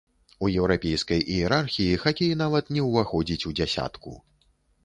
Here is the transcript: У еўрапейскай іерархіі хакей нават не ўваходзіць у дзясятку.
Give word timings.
У 0.45 0.47
еўрапейскай 0.61 1.21
іерархіі 1.33 1.99
хакей 2.05 2.33
нават 2.43 2.73
не 2.79 2.87
ўваходзіць 2.89 3.47
у 3.51 3.55
дзясятку. 3.61 4.19